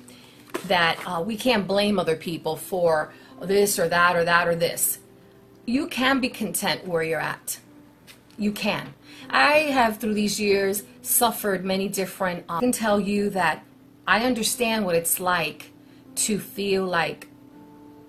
that 0.68 1.00
uh, 1.06 1.22
we 1.22 1.38
can't 1.38 1.66
blame 1.66 1.98
other 1.98 2.16
people 2.16 2.56
for 2.56 3.14
this 3.42 3.80
or 3.80 3.88
that 3.88 4.16
or 4.16 4.26
that 4.26 4.48
or 4.48 4.56
this. 4.56 5.00
You 5.66 5.88
can 5.88 6.20
be 6.20 6.30
content 6.30 6.86
where 6.86 7.04
you're 7.04 7.22
at. 7.22 7.60
You 8.38 8.52
can. 8.52 8.94
I 9.30 9.70
have, 9.72 9.98
through 9.98 10.16
these 10.16 10.40
years, 10.40 10.84
suffered 11.02 11.64
many 11.64 11.88
different. 11.88 12.44
Um, 12.50 12.58
I 12.58 12.60
can 12.60 12.72
tell 12.72 13.00
you 13.00 13.30
that 13.30 13.64
I 14.08 14.26
understand 14.26 14.86
what 14.86 14.96
it's 14.96 15.20
like 15.20 15.72
to 16.16 16.40
feel 16.40 16.86
like 16.86 17.28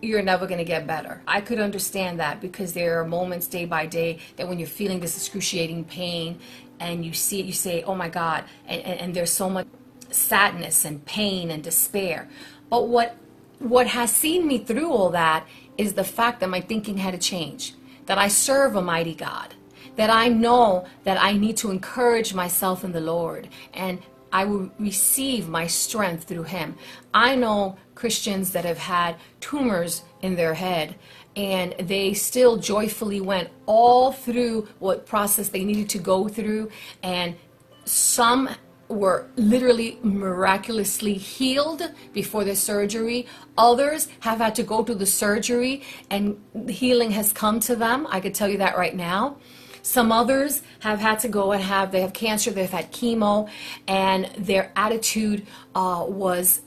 you're 0.00 0.22
never 0.22 0.46
going 0.46 0.58
to 0.58 0.64
get 0.64 0.86
better. 0.86 1.22
I 1.26 1.40
could 1.40 1.60
understand 1.60 2.18
that 2.18 2.40
because 2.40 2.72
there 2.72 3.00
are 3.00 3.04
moments 3.04 3.46
day 3.46 3.64
by 3.64 3.86
day 3.86 4.18
that 4.36 4.48
when 4.48 4.58
you're 4.58 4.68
feeling 4.68 4.98
this 4.98 5.16
excruciating 5.16 5.84
pain 5.84 6.40
and 6.80 7.04
you 7.04 7.12
see 7.12 7.38
it, 7.38 7.46
you 7.46 7.52
say, 7.52 7.84
oh 7.84 7.94
my 7.94 8.08
God, 8.08 8.44
and, 8.66 8.82
and, 8.82 9.00
and 9.00 9.14
there's 9.14 9.30
so 9.30 9.48
much 9.48 9.68
sadness 10.10 10.84
and 10.84 11.04
pain 11.04 11.50
and 11.50 11.62
despair. 11.62 12.28
But 12.68 12.88
what 12.88 13.16
what 13.58 13.86
has 13.86 14.10
seen 14.10 14.48
me 14.48 14.58
through 14.58 14.90
all 14.90 15.10
that 15.10 15.46
is 15.78 15.92
the 15.92 16.02
fact 16.02 16.40
that 16.40 16.50
my 16.50 16.60
thinking 16.60 16.96
had 16.96 17.12
to 17.12 17.18
change, 17.18 17.74
that 18.06 18.18
I 18.18 18.26
serve 18.26 18.74
a 18.74 18.82
mighty 18.82 19.14
God, 19.14 19.54
that 19.94 20.10
I 20.10 20.28
know 20.28 20.86
that 21.04 21.22
I 21.22 21.34
need 21.34 21.56
to 21.58 21.70
encourage 21.70 22.34
myself 22.34 22.82
in 22.82 22.90
the 22.90 23.00
Lord 23.00 23.48
and 23.72 24.00
I 24.32 24.44
will 24.44 24.70
receive 24.78 25.48
my 25.48 25.66
strength 25.66 26.24
through 26.24 26.44
him. 26.44 26.76
I 27.12 27.36
know 27.36 27.76
Christians 27.94 28.52
that 28.52 28.64
have 28.64 28.78
had 28.78 29.16
tumors 29.40 30.02
in 30.22 30.34
their 30.36 30.54
head 30.54 30.96
and 31.36 31.74
they 31.78 32.14
still 32.14 32.56
joyfully 32.56 33.20
went 33.20 33.50
all 33.66 34.12
through 34.12 34.68
what 34.78 35.06
process 35.06 35.48
they 35.48 35.64
needed 35.64 35.88
to 35.90 35.98
go 35.98 36.28
through 36.28 36.70
and 37.02 37.36
some 37.84 38.48
were 38.88 39.26
literally 39.36 39.98
miraculously 40.02 41.14
healed 41.14 41.82
before 42.12 42.44
the 42.44 42.54
surgery. 42.54 43.26
Others 43.56 44.08
have 44.20 44.38
had 44.38 44.54
to 44.56 44.62
go 44.62 44.84
through 44.84 44.96
the 44.96 45.06
surgery 45.06 45.82
and 46.10 46.38
healing 46.68 47.10
has 47.12 47.32
come 47.32 47.58
to 47.60 47.74
them. 47.74 48.06
I 48.10 48.20
could 48.20 48.34
tell 48.34 48.48
you 48.48 48.58
that 48.58 48.76
right 48.76 48.94
now. 48.94 49.38
Some 49.82 50.12
others 50.12 50.62
have 50.80 51.00
had 51.00 51.18
to 51.20 51.28
go 51.28 51.52
and 51.52 51.62
have, 51.62 51.90
they 51.90 52.00
have 52.00 52.12
cancer, 52.12 52.50
they've 52.50 52.70
had 52.70 52.92
chemo, 52.92 53.48
and 53.88 54.26
their 54.38 54.72
attitude 54.76 55.46
uh, 55.74 56.04
was 56.08 56.62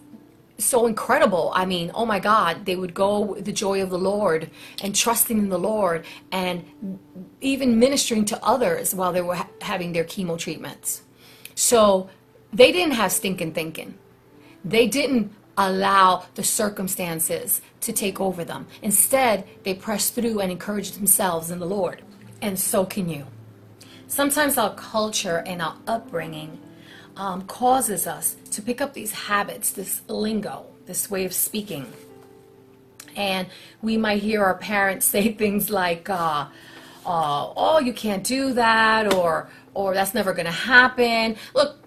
so 0.58 0.86
incredible. 0.86 1.52
I 1.54 1.66
mean, 1.66 1.92
oh 1.94 2.06
my 2.06 2.20
God, 2.20 2.66
they 2.66 2.76
would 2.76 2.94
go 2.94 3.20
with 3.20 3.46
the 3.46 3.52
joy 3.52 3.82
of 3.82 3.90
the 3.90 3.98
Lord 3.98 4.50
and 4.82 4.96
trusting 4.96 5.38
in 5.38 5.50
the 5.50 5.60
Lord 5.60 6.06
and 6.32 6.64
even 7.42 7.80
ministering 7.80 8.26
to 8.26 8.44
others 8.44 8.94
while 8.94 9.12
they 9.12 9.22
were 9.22 9.36
ha- 9.36 9.50
having 9.62 9.92
their 9.92 10.06
chemo 10.06 10.38
treatments. 10.38 11.02
So 11.56 12.10
they 12.54 12.72
didn't 12.72 12.94
have 12.94 13.12
stinking 13.12 13.54
thinking. 13.54 13.98
They 14.64 14.88
didn't 14.88 15.34
allow 15.58 16.26
the 16.36 16.44
circumstances 16.44 17.62
to 17.82 17.94
take 17.94 18.20
over 18.20 18.44
them. 18.44 18.68
Instead, 18.82 19.48
they 19.64 19.74
pressed 19.74 20.16
through 20.16 20.40
and 20.40 20.52
encouraged 20.52 20.98
themselves 20.98 21.52
in 21.52 21.60
the 21.60 21.66
Lord. 21.66 22.02
And 22.42 22.60
so 22.60 22.86
can 22.86 23.10
you. 23.10 23.26
Sometimes 24.08 24.58
our 24.58 24.74
culture 24.76 25.44
and 25.46 25.62
our 25.62 25.76
upbringing 25.88 26.60
um, 27.18 27.44
causes 27.44 28.08
us 28.08 28.36
to 28.52 28.62
pick 28.62 28.82
up 28.82 28.94
these 28.94 29.12
habits, 29.12 29.72
this 29.72 30.02
lingo, 30.08 30.66
this 30.86 31.10
way 31.10 31.26
of 31.26 31.34
speaking. 31.34 31.92
And 33.16 33.48
we 33.82 33.98
might 33.98 34.22
hear 34.22 34.44
our 34.44 34.56
parents 34.56 35.06
say 35.14 35.34
things 35.34 35.70
like, 35.70 36.10
uh, 36.10 36.48
uh, 37.06 37.54
oh, 37.56 37.80
you 37.80 37.94
can't 37.94 38.24
do 38.24 38.54
that, 38.54 39.14
or, 39.14 39.50
or 39.74 39.94
that's 39.94 40.14
never 40.14 40.34
going 40.34 40.46
to 40.46 40.52
happen. 40.52 41.36
Look, 41.54 41.78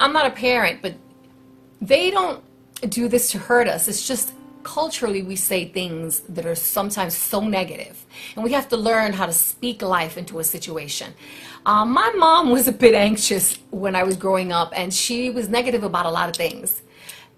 I'm 0.00 0.12
not 0.12 0.26
a 0.26 0.30
parent, 0.30 0.80
but 0.82 0.94
they 1.80 2.10
don't 2.10 2.42
do 2.88 3.08
this 3.08 3.30
to 3.32 3.38
hurt 3.38 3.68
us. 3.68 3.88
It's 3.88 4.06
just 4.06 4.32
culturally 4.64 5.22
we 5.22 5.36
say 5.36 5.66
things 5.66 6.20
that 6.20 6.46
are 6.46 6.54
sometimes 6.54 7.14
so 7.14 7.40
negative 7.40 8.04
and 8.34 8.42
we 8.42 8.52
have 8.52 8.68
to 8.70 8.76
learn 8.76 9.12
how 9.12 9.26
to 9.26 9.32
speak 9.32 9.82
life 9.82 10.16
into 10.18 10.40
a 10.40 10.44
situation. 10.44 11.14
Um, 11.66 11.92
my 11.92 12.10
mom 12.16 12.50
was 12.50 12.66
a 12.66 12.72
bit 12.72 12.94
anxious 12.94 13.58
when 13.70 13.94
i 13.94 14.02
was 14.02 14.16
growing 14.16 14.52
up 14.52 14.72
and 14.74 14.92
she 14.92 15.30
was 15.30 15.48
negative 15.48 15.84
about 15.84 16.06
a 16.06 16.10
lot 16.10 16.28
of 16.28 16.34
things. 16.36 16.82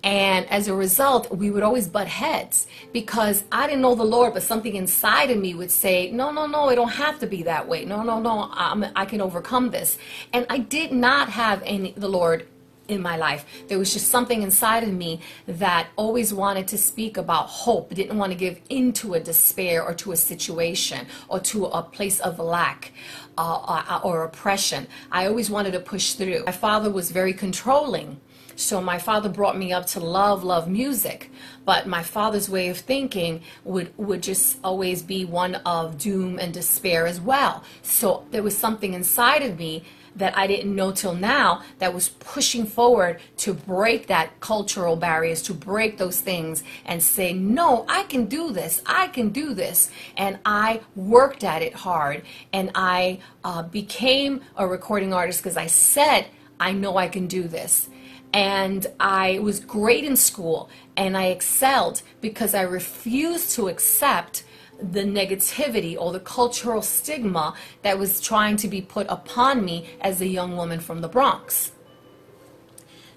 And 0.05 0.47
as 0.51 0.69
a 0.69 0.75
result 0.75 1.31
we 1.31 1.51
would 1.51 1.63
always 1.63 1.89
butt 1.89 2.09
heads 2.09 2.67
because 2.93 3.45
i 3.51 3.67
didn't 3.67 3.83
know 3.83 3.95
the 3.95 4.05
lord 4.05 4.35
but 4.35 4.43
something 4.43 4.77
inside 4.77 5.31
of 5.31 5.39
me 5.39 5.55
would 5.55 5.71
say 5.71 6.11
no 6.13 6.31
no 6.31 6.47
no 6.47 6.69
it 6.71 6.77
don't 6.77 6.97
have 7.07 7.19
to 7.21 7.27
be 7.27 7.43
that 7.43 7.67
way. 7.69 7.85
No 7.85 8.03
no 8.03 8.21
no 8.21 8.49
I'm, 8.53 8.87
i 8.95 9.05
can 9.05 9.21
overcome 9.21 9.71
this. 9.71 9.99
And 10.33 10.47
i 10.49 10.59
did 10.59 10.93
not 10.93 11.29
have 11.29 11.63
any 11.65 11.93
the 11.93 12.09
lord 12.09 12.47
in 12.89 13.03
my 13.03 13.17
life. 13.17 13.45
There 13.69 13.79
was 13.79 13.93
just 13.93 14.09
something 14.09 14.43
inside 14.43 14.83
of 14.83 14.93
me 14.93 15.21
that 15.47 15.89
always 15.97 16.33
wanted 16.33 16.69
to 16.69 16.79
speak 16.79 17.17
about 17.17 17.47
hope, 17.47 17.95
didn't 17.95 18.19
want 18.19 18.33
to 18.33 18.39
give 18.39 18.61
into 18.71 19.15
a 19.15 19.21
despair 19.21 19.83
or 19.83 19.95
to 19.95 20.13
a 20.13 20.17
situation 20.17 21.07
or 21.29 21.41
to 21.41 21.67
a 21.67 21.83
place 21.83 22.21
of 22.21 22.39
lack 22.39 22.93
uh, 23.39 23.83
uh, 23.89 24.01
or 24.03 24.25
oppression. 24.25 24.87
I 25.11 25.27
always 25.27 25.51
wanted 25.51 25.73
to 25.73 25.81
push 25.81 26.15
through. 26.15 26.45
My 26.47 26.53
father 26.53 26.91
was 26.91 27.11
very 27.11 27.33
controlling. 27.33 28.21
So 28.59 28.81
my 28.81 28.99
father 28.99 29.29
brought 29.29 29.59
me 29.59 29.75
up 29.75 29.87
to 29.89 30.01
love, 30.01 30.43
love 30.43 30.67
music, 30.67 31.31
but 31.67 31.87
my 31.87 32.03
father's 32.03 32.49
way 32.49 32.69
of 32.69 32.79
thinking 32.79 33.43
would 33.65 33.93
would 33.99 34.23
just 34.23 34.59
always 34.65 35.03
be 35.03 35.27
one 35.27 35.57
of 35.67 35.99
doom 35.99 36.39
and 36.39 36.55
despair 36.55 37.07
as 37.07 37.21
well. 37.21 37.63
So 37.83 38.25
there 38.31 38.43
was 38.43 38.57
something 38.57 38.95
inside 38.95 39.43
of 39.43 39.59
me 39.59 39.85
that 40.17 40.37
I 40.37 40.47
didn't 40.47 40.75
know 40.75 40.93
till 40.93 41.15
now 41.15 41.63
that 41.79 41.95
was 41.95 42.09
pushing 42.09 42.67
forward 42.67 43.21
to 43.39 43.55
break 43.55 44.09
that 44.09 44.41
cultural 44.41 44.97
barriers, 44.97 45.43
to 45.43 45.55
break 45.55 45.99
those 45.99 46.21
things 46.21 46.65
and 46.85 47.03
say, 47.03 47.33
no, 47.33 47.85
I 47.89 48.05
can 48.05 48.27
do 48.27 48.53
this. 48.53 48.83
I 48.87 49.09
can 49.09 49.29
do 49.29 49.55
this. 49.55 49.91
And 50.17 50.39
I 50.45 50.81
worked 50.95 51.45
at 51.45 51.63
it 51.63 51.75
hard 51.75 52.23
and 52.53 52.71
I 52.75 53.21
uh, 53.45 53.63
became 53.63 54.41
a 54.57 54.67
recording 54.67 55.13
artist 55.13 55.43
because 55.43 55.57
I 55.57 55.67
said, 55.67 56.27
I 56.59 56.73
know 56.73 56.97
I 56.97 57.09
can 57.09 57.27
do 57.27 57.45
this. 57.45 57.89
And 58.33 58.87
I 58.99 59.39
was 59.39 59.61
great 59.61 60.05
in 60.05 60.17
school 60.17 60.69
and 60.97 61.17
I 61.17 61.27
excelled 61.27 62.03
because 62.21 62.55
I 62.55 62.63
refused 62.63 63.53
to 63.53 63.69
accept 63.69 64.45
the 64.79 65.03
negativity 65.03 65.97
or 65.99 66.13
the 66.13 66.21
cultural 66.21 66.83
stigma 66.83 67.55
that 67.83 67.99
was 67.99 68.21
trying 68.21 68.57
to 68.57 68.69
be 68.69 68.81
put 68.81 69.07
upon 69.09 69.65
me 69.65 69.89
as 70.01 70.21
a 70.21 70.27
young 70.27 70.57
woman 70.57 70.81
from 70.81 71.01
the 71.01 71.09
Bronx. 71.09 71.73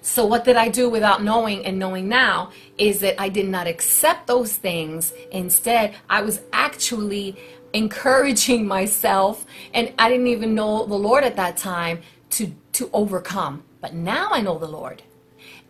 So, 0.02 0.24
what 0.24 0.44
did 0.44 0.56
I 0.56 0.68
do 0.68 0.88
without 0.88 1.22
knowing 1.22 1.66
and 1.66 1.78
knowing 1.78 2.08
now 2.08 2.50
is 2.78 3.00
that 3.00 3.20
I 3.20 3.28
did 3.28 3.48
not 3.48 3.66
accept 3.66 4.26
those 4.26 4.56
things. 4.56 5.12
Instead, 5.30 5.94
I 6.08 6.22
was 6.22 6.40
actually 6.52 7.36
encouraging 7.74 8.66
myself, 8.76 9.44
and 9.74 9.92
I 9.98 10.08
didn't 10.08 10.28
even 10.28 10.54
know 10.54 10.86
the 10.86 10.96
Lord 10.96 11.24
at 11.24 11.36
that 11.36 11.58
time 11.58 12.00
to, 12.30 12.54
to 12.72 12.88
overcome. 12.92 13.62
But 13.80 13.94
now 13.94 14.28
I 14.30 14.40
know 14.40 14.58
the 14.58 14.68
Lord. 14.68 15.02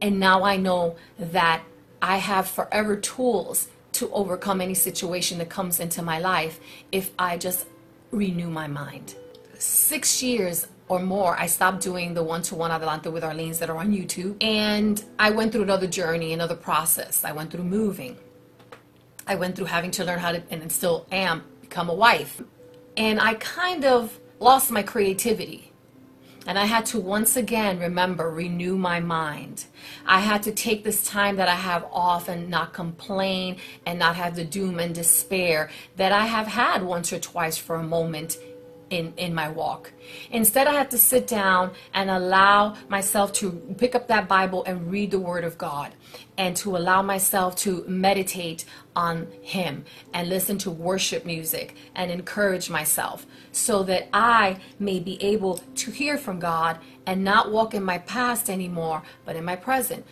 And 0.00 0.18
now 0.18 0.44
I 0.44 0.56
know 0.56 0.96
that 1.18 1.62
I 2.00 2.16
have 2.16 2.48
forever 2.48 2.96
tools 2.96 3.68
to 4.00 4.10
overcome 4.12 4.62
any 4.62 4.72
situation 4.72 5.36
that 5.38 5.50
comes 5.50 5.78
into 5.78 6.00
my 6.00 6.18
life 6.18 6.58
if 6.90 7.10
I 7.18 7.36
just 7.36 7.66
renew 8.10 8.48
my 8.48 8.66
mind. 8.66 9.14
Six 9.58 10.22
years 10.22 10.66
or 10.88 11.00
more, 11.00 11.38
I 11.38 11.44
stopped 11.44 11.82
doing 11.82 12.14
the 12.14 12.22
one 12.22 12.40
to 12.44 12.54
one 12.54 12.70
Adelante 12.70 13.10
with 13.10 13.22
Arlene's 13.22 13.58
that 13.58 13.68
are 13.68 13.76
on 13.76 13.92
YouTube. 13.92 14.42
And 14.42 15.04
I 15.18 15.30
went 15.30 15.52
through 15.52 15.64
another 15.64 15.86
journey, 15.86 16.32
another 16.32 16.56
process. 16.56 17.24
I 17.24 17.32
went 17.32 17.50
through 17.50 17.64
moving. 17.64 18.16
I 19.26 19.34
went 19.34 19.54
through 19.54 19.66
having 19.66 19.90
to 19.92 20.04
learn 20.04 20.18
how 20.18 20.32
to, 20.32 20.42
and 20.50 20.72
still 20.72 21.06
am, 21.12 21.44
become 21.60 21.90
a 21.90 21.94
wife. 21.94 22.42
And 22.96 23.20
I 23.20 23.34
kind 23.34 23.84
of 23.84 24.18
lost 24.38 24.70
my 24.70 24.82
creativity. 24.82 25.69
And 26.50 26.58
I 26.58 26.64
had 26.64 26.84
to 26.86 26.98
once 26.98 27.36
again 27.36 27.78
remember, 27.78 28.28
renew 28.28 28.76
my 28.76 28.98
mind. 28.98 29.66
I 30.04 30.18
had 30.18 30.42
to 30.42 30.50
take 30.50 30.82
this 30.82 31.04
time 31.04 31.36
that 31.36 31.48
I 31.48 31.54
have 31.54 31.86
off 31.92 32.28
and 32.28 32.48
not 32.50 32.72
complain 32.72 33.58
and 33.86 34.00
not 34.00 34.16
have 34.16 34.34
the 34.34 34.44
doom 34.44 34.80
and 34.80 34.92
despair 34.92 35.70
that 35.94 36.10
I 36.10 36.26
have 36.26 36.48
had 36.48 36.82
once 36.82 37.12
or 37.12 37.20
twice 37.20 37.56
for 37.56 37.76
a 37.76 37.84
moment 37.84 38.36
in, 38.90 39.14
in 39.16 39.34
my 39.34 39.48
walk. 39.48 39.92
Instead, 40.30 40.66
I 40.66 40.72
had 40.72 40.90
to 40.90 40.98
sit 40.98 41.26
down 41.26 41.72
and 41.94 42.10
allow 42.10 42.76
myself 42.88 43.32
to 43.34 43.52
pick 43.78 43.94
up 43.94 44.08
that 44.08 44.28
Bible 44.28 44.64
and 44.64 44.90
read 44.90 45.12
the 45.12 45.18
Word 45.18 45.44
of 45.44 45.56
God 45.56 45.92
and 46.36 46.56
to 46.56 46.76
allow 46.76 47.00
myself 47.00 47.56
to 47.56 47.84
meditate 47.86 48.64
on 48.94 49.28
Him 49.42 49.84
and 50.12 50.28
listen 50.28 50.58
to 50.58 50.70
worship 50.70 51.24
music 51.24 51.76
and 51.94 52.10
encourage 52.10 52.68
myself 52.68 53.26
so 53.52 53.82
that 53.84 54.08
I 54.12 54.58
may 54.78 55.00
be 55.00 55.22
able 55.22 55.58
to 55.76 55.90
hear 55.90 56.18
from 56.18 56.40
God 56.40 56.78
and 57.06 57.24
not 57.24 57.50
walk 57.50 57.74
in 57.74 57.82
my 57.82 57.98
past 57.98 58.50
anymore, 58.50 59.02
but 59.24 59.36
in 59.36 59.44
my 59.44 59.56
present. 59.56 60.04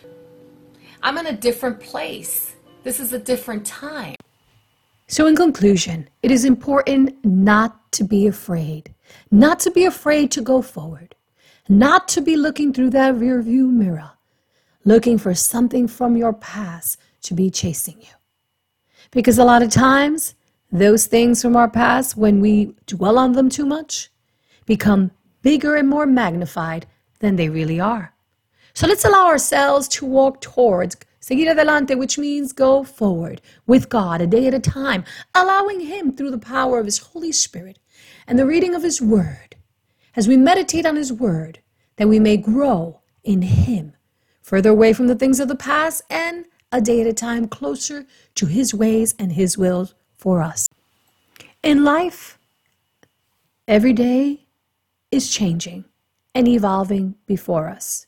I'm 1.01 1.17
in 1.17 1.27
a 1.27 1.33
different 1.35 1.79
place. 1.79 2.55
This 2.83 2.99
is 2.99 3.13
a 3.13 3.19
different 3.19 3.65
time. 3.65 4.15
So, 5.11 5.25
in 5.25 5.35
conclusion, 5.35 6.07
it 6.21 6.29
is 6.29 6.45
important 6.45 7.25
not 7.25 7.91
to 7.93 8.03
be 8.03 8.27
afraid, 8.27 8.93
not 9.31 9.59
to 9.61 9.71
be 9.71 9.83
afraid 9.85 10.29
to 10.33 10.41
go 10.41 10.61
forward, 10.61 11.15
not 11.67 12.07
to 12.09 12.21
be 12.21 12.37
looking 12.37 12.71
through 12.71 12.91
that 12.91 13.15
rearview 13.15 13.71
mirror, 13.71 14.11
looking 14.85 15.17
for 15.17 15.33
something 15.33 15.87
from 15.87 16.15
your 16.15 16.33
past 16.33 16.99
to 17.23 17.33
be 17.33 17.49
chasing 17.49 17.99
you. 17.99 18.13
Because 19.09 19.39
a 19.39 19.43
lot 19.43 19.63
of 19.63 19.71
times, 19.71 20.35
those 20.71 21.07
things 21.07 21.41
from 21.41 21.55
our 21.55 21.71
past, 21.71 22.15
when 22.15 22.39
we 22.39 22.75
dwell 22.85 23.17
on 23.17 23.31
them 23.31 23.49
too 23.49 23.65
much, 23.65 24.11
become 24.67 25.09
bigger 25.41 25.75
and 25.75 25.89
more 25.89 26.05
magnified 26.05 26.85
than 27.17 27.35
they 27.35 27.49
really 27.49 27.79
are. 27.79 28.13
So 28.75 28.85
let's 28.85 29.05
allow 29.05 29.25
ourselves 29.25 29.87
to 29.87 30.05
walk 30.05 30.39
towards 30.39 30.97
Seguir 31.19 31.49
adelante, 31.51 31.95
which 31.95 32.17
means 32.17 32.53
go 32.53 32.83
forward 32.83 33.41
with 33.67 33.89
God 33.89 34.21
a 34.21 34.27
day 34.27 34.47
at 34.47 34.53
a 34.53 34.59
time, 34.59 35.03
allowing 35.35 35.81
Him 35.81 36.15
through 36.15 36.31
the 36.31 36.37
power 36.37 36.79
of 36.79 36.85
His 36.85 36.99
Holy 36.99 37.31
Spirit 37.31 37.77
and 38.27 38.39
the 38.39 38.45
reading 38.45 38.73
of 38.73 38.83
His 38.83 39.01
Word, 39.01 39.55
as 40.15 40.27
we 40.27 40.37
meditate 40.37 40.85
on 40.85 40.95
His 40.95 41.11
Word, 41.11 41.59
that 41.97 42.07
we 42.07 42.19
may 42.19 42.37
grow 42.37 43.01
in 43.23 43.41
Him, 43.41 43.93
further 44.41 44.69
away 44.69 44.93
from 44.93 45.07
the 45.07 45.15
things 45.15 45.39
of 45.39 45.49
the 45.49 45.55
past 45.55 46.01
and 46.09 46.45
a 46.71 46.79
day 46.79 47.01
at 47.01 47.07
a 47.07 47.13
time 47.13 47.47
closer 47.47 48.05
to 48.35 48.45
His 48.45 48.73
ways 48.73 49.13
and 49.19 49.33
His 49.33 49.57
will 49.57 49.89
for 50.15 50.41
us. 50.41 50.69
In 51.61 51.83
life, 51.83 52.39
every 53.67 53.93
day 53.93 54.45
is 55.11 55.29
changing 55.29 55.83
and 56.33 56.47
evolving 56.47 57.15
before 57.25 57.67
us. 57.67 58.07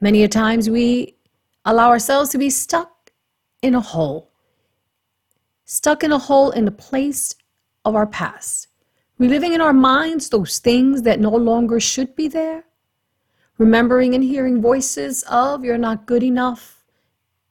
Many 0.00 0.22
a 0.22 0.28
times 0.28 0.70
we 0.70 1.16
allow 1.64 1.88
ourselves 1.88 2.30
to 2.30 2.38
be 2.38 2.50
stuck 2.50 3.12
in 3.62 3.74
a 3.74 3.80
hole, 3.80 4.30
stuck 5.64 6.02
in 6.02 6.12
a 6.12 6.18
hole 6.18 6.50
in 6.50 6.64
the 6.64 6.72
place 6.72 7.34
of 7.84 7.94
our 7.94 8.06
past, 8.06 8.68
reliving 9.18 9.52
in 9.52 9.60
our 9.60 9.72
minds 9.72 10.28
those 10.28 10.58
things 10.58 11.02
that 11.02 11.20
no 11.20 11.30
longer 11.30 11.78
should 11.78 12.14
be 12.16 12.28
there, 12.28 12.64
remembering 13.58 14.14
and 14.14 14.24
hearing 14.24 14.60
voices 14.60 15.22
of 15.30 15.64
you're 15.64 15.78
not 15.78 16.06
good 16.06 16.22
enough, 16.22 16.84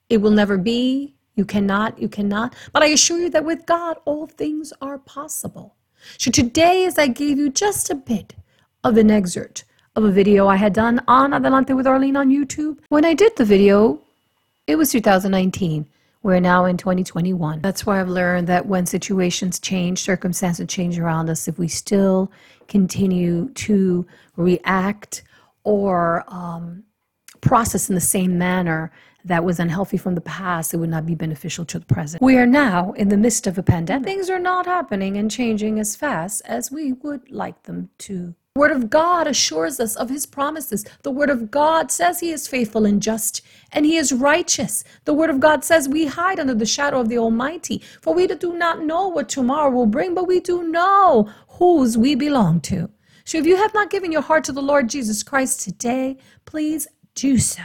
it 0.10 0.18
will 0.18 0.32
never 0.32 0.58
be, 0.58 1.16
you 1.36 1.46
cannot, 1.46 1.98
you 1.98 2.10
cannot. 2.10 2.54
But 2.74 2.84
I 2.84 2.88
assure 2.88 3.20
you 3.20 3.30
that 3.30 3.46
with 3.46 3.66
God, 3.66 3.98
all 4.04 4.28
things 4.28 4.74
are 4.82 4.98
possible. 4.98 5.76
So 6.18 6.30
today, 6.32 6.86
as 6.86 6.98
I 6.98 7.08
gave 7.08 7.38
you 7.38 7.50
just 7.50 7.90
a 7.90 7.96
bit 7.96 8.36
of 8.84 8.98
an 8.98 9.10
excerpt 9.10 9.64
of 9.96 10.06
a 10.06 10.12
video 10.12 10.48
I 10.48 10.56
had 10.56 10.74
done 10.74 11.02
on 11.08 11.34
Adelante 11.34 11.74
with 11.74 11.86
Arlene 11.86 12.16
on 12.16 12.30
YouTube. 12.30 12.78
When 12.90 13.04
I 13.04 13.14
did 13.14 13.36
the 13.36 13.44
video, 13.44 14.00
it 14.66 14.78
was 14.78 14.92
2019. 14.92 15.86
We're 16.24 16.40
now 16.40 16.66
in 16.66 16.78
2021. 16.78 17.62
That's 17.62 17.86
why 17.86 18.00
I've 18.00 18.08
learned 18.08 18.48
that 18.48 18.68
when 18.68 18.86
situations 18.86 19.60
change, 19.60 20.00
circumstances 20.00 20.68
change 20.68 20.98
around 20.98 21.30
us, 21.30 21.48
if 21.48 21.58
we 21.58 21.68
still 21.68 22.32
continue 22.68 23.50
to 23.50 24.06
react 24.38 25.24
or 25.64 26.24
um, 26.28 26.84
process 27.42 27.90
in 27.90 27.96
the 27.96 28.02
same 28.02 28.38
manner 28.38 28.92
that 29.26 29.44
was 29.44 29.60
unhealthy 29.60 29.98
from 29.98 30.16
the 30.16 30.22
past, 30.22 30.74
it 30.74 30.78
would 30.78 30.90
not 30.90 31.06
be 31.06 31.16
beneficial 31.16 31.66
to 31.66 31.80
the 31.80 31.86
present. 31.86 32.22
We 32.24 32.38
are 32.38 32.46
now 32.46 32.94
in 32.94 33.10
the 33.10 33.18
midst 33.18 33.46
of 33.46 33.58
a 33.58 33.64
pandemic. 33.64 34.08
Things 34.08 34.30
are 34.30 34.40
not 34.40 34.66
happening 34.68 35.18
and 35.18 35.30
changing 35.30 35.80
as 35.80 35.96
fast 35.96 36.42
as 36.46 36.72
we 36.72 36.94
would 36.94 37.30
like 37.30 37.64
them 37.64 37.90
to 38.00 38.36
the 38.54 38.60
Word 38.60 38.72
of 38.72 38.90
God 38.90 39.28
assures 39.28 39.80
us 39.80 39.96
of 39.96 40.10
His 40.10 40.26
promises. 40.26 40.86
The 41.04 41.12
Word 41.12 41.30
of 41.30 41.52
God 41.52 41.90
says 41.90 42.20
He 42.20 42.32
is 42.32 42.50
faithful 42.50 42.86
and 42.86 43.02
just, 43.02 43.42
and 43.72 43.86
He 43.86 43.96
is 43.96 44.12
righteous. 44.12 44.84
The 45.06 45.14
Word 45.14 45.30
of 45.30 45.40
God 45.40 45.64
says 45.64 45.88
we 45.88 46.08
hide 46.08 46.38
under 46.38 46.54
the 46.54 46.66
shadow 46.66 47.00
of 47.00 47.08
the 47.08 47.18
Almighty, 47.18 47.82
for 48.02 48.14
we 48.14 48.28
do 48.28 48.58
not 48.58 48.84
know 48.84 49.08
what 49.08 49.30
tomorrow 49.30 49.72
will 49.72 49.86
bring, 49.86 50.14
but 50.14 50.28
we 50.28 50.42
do 50.42 50.64
know 50.64 51.32
whose 51.48 51.98
we 51.98 52.14
belong 52.14 52.60
to. 52.62 52.90
So 53.24 53.38
if 53.38 53.46
you 53.46 53.56
have 53.56 53.74
not 53.74 53.90
given 53.90 54.12
your 54.12 54.22
heart 54.22 54.44
to 54.44 54.52
the 54.52 54.62
Lord 54.62 54.90
Jesus 54.90 55.24
Christ 55.24 55.62
today, 55.62 56.18
please 56.44 56.90
do 57.16 57.38
so. 57.38 57.64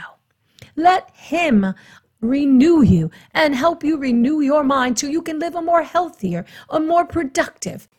Let 0.77 1.13
Him 1.13 1.73
renew 2.21 2.81
you 2.81 3.11
and 3.33 3.53
help 3.53 3.83
you 3.83 3.97
renew 3.97 4.39
your 4.39 4.63
mind 4.63 4.97
so 4.97 5.07
you 5.07 5.21
can 5.21 5.37
live 5.37 5.55
a 5.55 5.61
more 5.61 5.83
healthier, 5.83 6.45
a 6.69 6.79
more 6.79 7.03
productive 7.03 7.89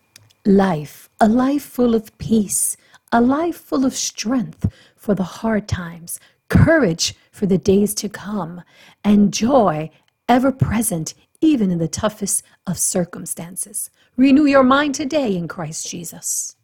life, 0.47 1.08
a 1.21 1.29
life 1.29 1.65
full 1.65 1.97
of 1.97 2.17
peace, 2.19 2.77
a 3.11 3.21
life 3.21 3.57
full 3.57 3.85
of 3.85 3.95
strength 3.95 4.71
for 4.97 5.15
the 5.15 5.25
hard 5.25 5.67
times, 5.67 6.21
courage 6.49 7.15
for 7.33 7.47
the 7.47 7.59
days 7.59 7.93
to 7.95 8.09
come, 8.09 8.63
and 9.03 9.33
joy 9.33 9.91
ever 10.29 10.53
present 10.53 11.15
even 11.41 11.71
in 11.71 11.79
the 11.79 11.89
toughest 11.89 12.45
of 12.67 12.79
circumstances. 12.79 13.91
Renew 14.17 14.47
your 14.47 14.63
mind 14.63 14.95
today 14.95 15.37
in 15.37 15.49
Christ 15.49 15.89
Jesus. 15.89 16.55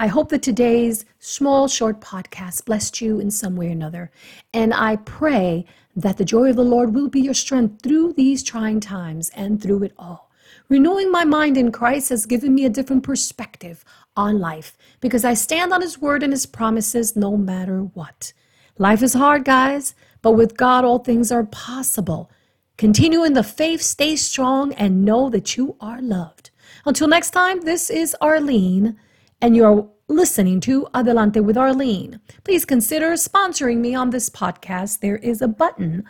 I 0.00 0.08
hope 0.08 0.28
that 0.30 0.42
today's 0.42 1.04
small, 1.20 1.68
short 1.68 2.00
podcast 2.00 2.64
blessed 2.64 3.00
you 3.00 3.20
in 3.20 3.30
some 3.30 3.54
way 3.54 3.68
or 3.68 3.72
another. 3.72 4.10
And 4.52 4.74
I 4.74 4.96
pray 4.96 5.66
that 5.94 6.16
the 6.16 6.24
joy 6.24 6.50
of 6.50 6.56
the 6.56 6.64
Lord 6.64 6.94
will 6.94 7.08
be 7.08 7.20
your 7.20 7.34
strength 7.34 7.82
through 7.82 8.14
these 8.14 8.42
trying 8.42 8.80
times 8.80 9.30
and 9.36 9.62
through 9.62 9.84
it 9.84 9.92
all. 9.96 10.23
Renewing 10.68 11.12
my 11.12 11.24
mind 11.24 11.56
in 11.56 11.70
Christ 11.70 12.08
has 12.08 12.26
given 12.26 12.54
me 12.54 12.64
a 12.64 12.70
different 12.70 13.02
perspective 13.02 13.84
on 14.16 14.38
life 14.38 14.76
because 15.00 15.24
I 15.24 15.34
stand 15.34 15.72
on 15.72 15.82
His 15.82 16.00
word 16.00 16.22
and 16.22 16.32
His 16.32 16.46
promises 16.46 17.16
no 17.16 17.36
matter 17.36 17.80
what. 17.80 18.32
Life 18.78 19.02
is 19.02 19.14
hard, 19.14 19.44
guys, 19.44 19.94
but 20.22 20.32
with 20.32 20.56
God, 20.56 20.84
all 20.84 20.98
things 20.98 21.30
are 21.30 21.44
possible. 21.44 22.30
Continue 22.76 23.24
in 23.24 23.34
the 23.34 23.44
faith, 23.44 23.82
stay 23.82 24.16
strong, 24.16 24.72
and 24.72 25.04
know 25.04 25.30
that 25.30 25.56
you 25.56 25.76
are 25.80 26.00
loved. 26.00 26.50
Until 26.86 27.08
next 27.08 27.30
time, 27.30 27.60
this 27.60 27.90
is 27.90 28.16
Arlene, 28.20 28.98
and 29.40 29.54
you're 29.54 29.88
listening 30.08 30.60
to 30.60 30.86
Adelante 30.92 31.40
with 31.40 31.56
Arlene. 31.56 32.20
Please 32.42 32.64
consider 32.64 33.12
sponsoring 33.12 33.78
me 33.78 33.94
on 33.94 34.10
this 34.10 34.28
podcast. 34.28 35.00
There 35.00 35.16
is 35.16 35.40
a 35.40 35.48
button 35.48 36.04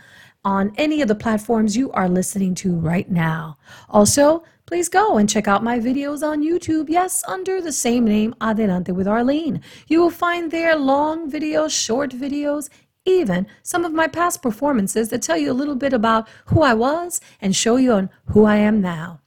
on 0.44 0.72
any 0.76 1.00
of 1.00 1.08
the 1.08 1.14
platforms 1.14 1.76
you 1.76 1.90
are 1.92 2.08
listening 2.08 2.54
to 2.56 2.74
right 2.74 3.10
now. 3.10 3.56
Also, 3.88 4.44
please 4.66 4.88
go 4.88 5.16
and 5.16 5.28
check 5.28 5.48
out 5.48 5.62
my 5.62 5.78
videos 5.78 6.22
on 6.22 6.42
YouTube. 6.42 6.88
Yes, 6.88 7.22
under 7.26 7.60
the 7.60 7.72
same 7.72 8.04
name, 8.04 8.34
Adelante 8.40 8.92
with 8.92 9.08
Arlene. 9.08 9.60
You 9.88 10.00
will 10.00 10.10
find 10.10 10.50
there 10.50 10.76
long 10.76 11.30
videos, 11.30 11.70
short 11.70 12.10
videos, 12.10 12.68
even 13.04 13.46
some 13.62 13.84
of 13.84 13.92
my 13.92 14.06
past 14.06 14.42
performances 14.42 15.08
that 15.10 15.22
tell 15.22 15.36
you 15.36 15.50
a 15.50 15.60
little 15.60 15.76
bit 15.76 15.92
about 15.92 16.28
who 16.46 16.62
I 16.62 16.74
was 16.74 17.20
and 17.40 17.54
show 17.54 17.76
you 17.76 17.92
on 17.92 18.10
who 18.26 18.44
I 18.44 18.56
am 18.56 18.80
now. 18.80 19.20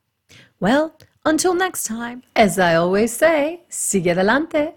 Well, 0.59 0.97
until 1.25 1.53
next 1.53 1.83
time, 1.83 2.23
as 2.35 2.57
I 2.57 2.75
always 2.75 3.13
say, 3.13 3.63
sigue 3.69 4.07
adelante. 4.07 4.73